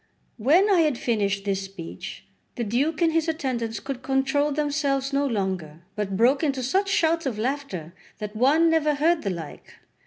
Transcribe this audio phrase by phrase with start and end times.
[0.37, 5.27] When I had finished this speech, the Duke and his attendants could control themselves no
[5.27, 9.75] longer, but broke into such shouts of laughter that one never heard the like.